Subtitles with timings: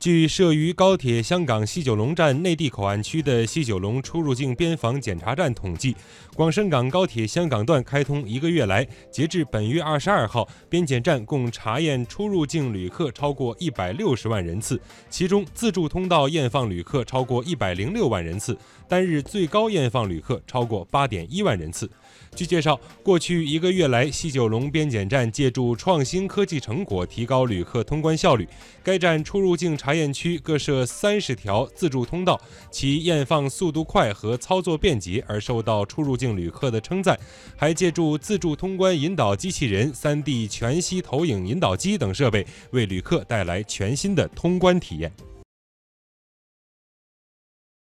[0.00, 5.94] 据设于高铁香港西九龙站内地口岸区的西九龙出入境边防检查站统计，
[6.34, 18.56] 广深港高铁香港段开通一个月来，截至本月二十二号，边检站共查验出入境旅客超过一百六十万人次，其中自助通道验放旅客超过一百零六万人次，
[18.88, 21.90] 单日最高验放旅客超过八点一万人次。
[22.34, 28.48] 据介绍，过去一个月来，西九龙边检站借助创新科技成果，提高旅客通关效率。
[28.82, 32.40] 该站出入境查查验区各设三十条自助通道，
[32.70, 37.18] 其验放速度快和操作便捷而受到出入境旅客的称赞。
[37.56, 45.12] 还借助自助通关引导机器人、3D 全息投影引导机等设备，为旅客带来全新的通关体验。